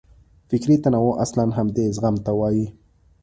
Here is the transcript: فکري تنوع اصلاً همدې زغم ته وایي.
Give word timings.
فکري 0.49 0.75
تنوع 0.85 1.11
اصلاً 1.25 1.45
همدې 1.57 1.85
زغم 1.95 2.15
ته 2.25 2.31
وایي. 2.39 2.67